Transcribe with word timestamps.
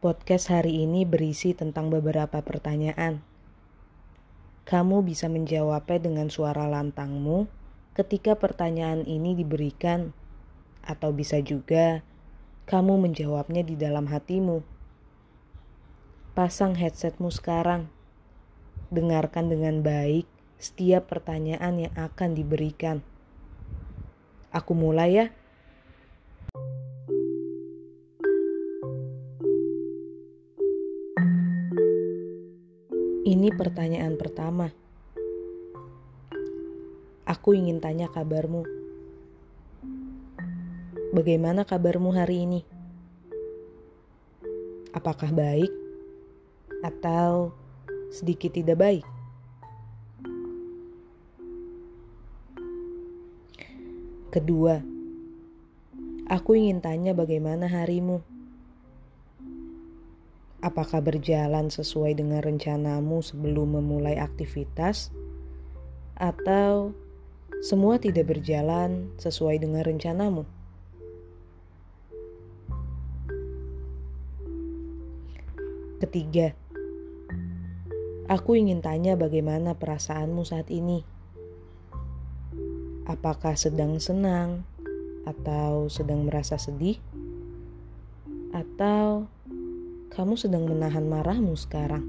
Podcast 0.00 0.48
hari 0.48 0.80
ini 0.80 1.04
berisi 1.04 1.52
tentang 1.52 1.92
beberapa 1.92 2.40
pertanyaan. 2.40 3.20
Kamu 4.64 5.04
bisa 5.04 5.28
menjawabnya 5.28 6.00
dengan 6.00 6.32
suara 6.32 6.64
lantangmu 6.64 7.44
ketika 7.92 8.32
pertanyaan 8.32 9.04
ini 9.04 9.36
diberikan, 9.36 10.16
atau 10.80 11.12
bisa 11.12 11.44
juga 11.44 12.00
kamu 12.64 12.96
menjawabnya 12.96 13.60
di 13.60 13.76
dalam 13.76 14.08
hatimu. 14.08 14.64
Pasang 16.32 16.80
headsetmu 16.80 17.28
sekarang, 17.28 17.92
dengarkan 18.88 19.52
dengan 19.52 19.84
baik 19.84 20.24
setiap 20.56 21.12
pertanyaan 21.12 21.76
yang 21.76 21.92
akan 21.92 22.32
diberikan. 22.32 23.04
Aku 24.48 24.72
mulai 24.72 25.12
ya. 25.12 25.26
Ini 33.30 33.54
pertanyaan 33.54 34.18
pertama. 34.18 34.74
Aku 37.22 37.54
ingin 37.54 37.78
tanya 37.78 38.10
kabarmu. 38.10 38.66
Bagaimana 41.14 41.62
kabarmu 41.62 42.10
hari 42.10 42.42
ini? 42.42 42.60
Apakah 44.90 45.30
baik 45.30 45.70
atau 46.82 47.54
sedikit 48.10 48.50
tidak 48.50 48.82
baik? 48.82 49.06
Kedua, 54.34 54.82
aku 56.26 56.58
ingin 56.58 56.82
tanya 56.82 57.14
bagaimana 57.14 57.70
harimu. 57.70 58.39
Apakah 60.60 61.00
berjalan 61.00 61.72
sesuai 61.72 62.20
dengan 62.20 62.44
rencanamu 62.44 63.24
sebelum 63.24 63.80
memulai 63.80 64.20
aktivitas, 64.20 65.08
atau 66.20 66.92
semua 67.64 67.96
tidak 67.96 68.28
berjalan 68.28 69.08
sesuai 69.16 69.56
dengan 69.56 69.80
rencanamu? 69.80 70.44
Ketiga, 76.00 76.52
aku 78.28 78.56
ingin 78.60 78.84
tanya 78.84 79.16
bagaimana 79.16 79.72
perasaanmu 79.76 80.44
saat 80.44 80.68
ini. 80.68 81.00
Apakah 83.08 83.56
sedang 83.56 83.96
senang 83.96 84.68
atau 85.24 85.88
sedang 85.88 86.28
merasa 86.28 86.60
sedih? 86.60 87.00
Atau 88.52 89.28
kamu 90.10 90.34
sedang 90.34 90.66
menahan 90.66 91.06
marahmu 91.06 91.54
sekarang. 91.54 92.02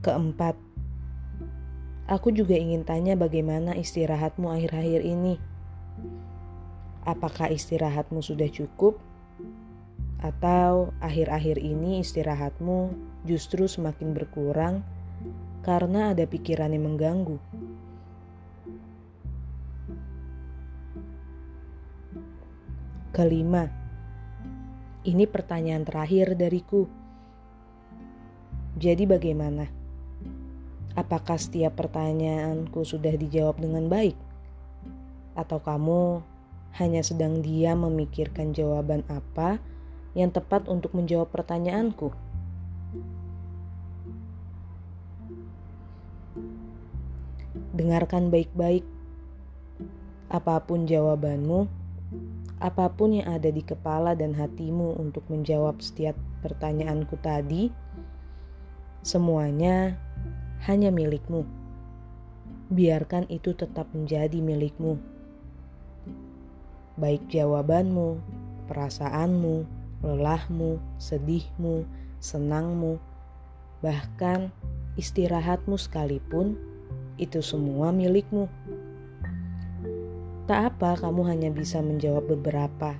Keempat, 0.00 0.56
aku 2.08 2.32
juga 2.32 2.56
ingin 2.56 2.80
tanya 2.88 3.12
bagaimana 3.12 3.76
istirahatmu 3.76 4.48
akhir-akhir 4.48 5.04
ini. 5.04 5.36
Apakah 7.04 7.52
istirahatmu 7.52 8.24
sudah 8.24 8.48
cukup? 8.48 8.96
Atau 10.18 10.96
akhir-akhir 11.04 11.60
ini 11.60 12.00
istirahatmu 12.00 12.96
justru 13.28 13.68
semakin 13.68 14.16
berkurang 14.16 14.80
karena 15.60 16.16
ada 16.16 16.24
pikiran 16.24 16.72
yang 16.72 16.88
mengganggu? 16.88 17.36
Kelima, 23.18 23.66
ini 25.02 25.26
pertanyaan 25.26 25.82
terakhir 25.82 26.38
dariku. 26.38 26.86
Jadi, 28.78 29.10
bagaimana? 29.10 29.66
Apakah 30.94 31.34
setiap 31.34 31.74
pertanyaanku 31.74 32.86
sudah 32.86 33.10
dijawab 33.18 33.58
dengan 33.58 33.90
baik, 33.90 34.14
atau 35.34 35.58
kamu 35.58 36.22
hanya 36.78 37.02
sedang 37.02 37.42
diam 37.42 37.90
memikirkan 37.90 38.54
jawaban 38.54 39.02
apa 39.10 39.58
yang 40.14 40.30
tepat 40.30 40.70
untuk 40.70 40.94
menjawab 40.94 41.26
pertanyaanku? 41.34 42.14
Dengarkan 47.74 48.30
baik-baik, 48.30 48.86
apa 50.30 50.62
pun 50.62 50.86
jawabanmu 50.86 51.87
apa 52.58 52.90
pun 52.90 53.14
yang 53.14 53.30
ada 53.38 53.54
di 53.54 53.62
kepala 53.62 54.18
dan 54.18 54.34
hatimu 54.34 54.98
untuk 54.98 55.22
menjawab 55.30 55.78
setiap 55.78 56.18
pertanyaanku 56.42 57.14
tadi, 57.22 57.70
semuanya 59.06 59.94
hanya 60.66 60.90
milikmu. 60.90 61.46
Biarkan 62.68 63.30
itu 63.30 63.54
tetap 63.54 63.86
menjadi 63.94 64.42
milikmu. 64.42 64.98
Baik 66.98 67.22
jawabanmu, 67.30 68.18
perasaanmu, 68.66 69.62
lelahmu, 70.02 70.82
sedihmu, 70.98 71.86
senangmu, 72.18 72.98
bahkan 73.80 74.50
istirahatmu 74.98 75.78
sekalipun, 75.78 76.58
itu 77.22 77.38
semua 77.38 77.94
milikmu. 77.94 78.50
Tak 80.48 80.80
apa 80.80 80.96
kamu 80.96 81.28
hanya 81.28 81.52
bisa 81.52 81.84
menjawab 81.84 82.24
beberapa. 82.32 82.96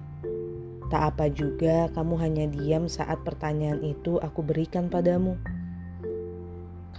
Tak 0.93 1.03
apa 1.17 1.33
juga 1.33 1.89
kamu 1.97 2.21
hanya 2.21 2.45
diam 2.45 2.93
saat 2.93 3.25
pertanyaan 3.25 3.81
itu 3.81 4.21
aku 4.21 4.45
berikan 4.45 4.93
padamu. 4.93 5.41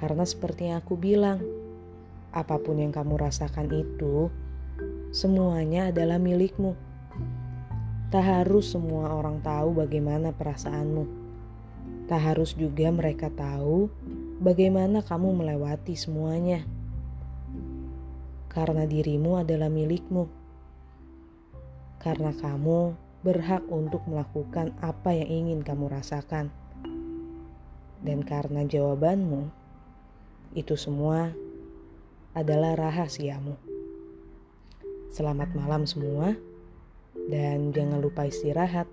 Karena 0.02 0.26
seperti 0.26 0.74
yang 0.74 0.82
aku 0.82 0.98
bilang, 0.98 1.38
apa 2.34 2.58
pun 2.58 2.82
yang 2.82 2.90
kamu 2.90 3.22
rasakan 3.22 3.70
itu, 3.70 4.34
semuanya 5.14 5.94
adalah 5.94 6.18
milikmu. 6.18 6.74
Tak 8.10 8.26
harus 8.26 8.74
semua 8.74 9.22
orang 9.22 9.46
tahu 9.46 9.78
bagaimana 9.78 10.34
perasaanmu. 10.34 11.06
Tak 12.10 12.22
harus 12.26 12.58
juga 12.58 12.90
mereka 12.90 13.30
tahu 13.30 13.86
bagaimana 14.42 15.06
kamu 15.06 15.30
melewati 15.30 15.94
semuanya. 15.94 16.66
Karena 18.50 18.90
dirimu 18.90 19.38
adalah 19.38 19.70
milikmu 19.70 20.39
karena 22.00 22.32
kamu 22.32 22.96
berhak 23.20 23.64
untuk 23.68 24.00
melakukan 24.08 24.72
apa 24.80 25.12
yang 25.12 25.48
ingin 25.48 25.60
kamu 25.60 25.92
rasakan. 25.92 26.48
Dan 28.00 28.24
karena 28.24 28.64
jawabanmu, 28.64 29.52
itu 30.56 30.80
semua 30.80 31.36
adalah 32.32 32.80
rahasiamu. 32.80 33.60
Selamat 35.12 35.52
malam 35.52 35.84
semua, 35.84 36.40
dan 37.28 37.76
jangan 37.76 38.00
lupa 38.00 38.24
istirahat. 38.32 38.88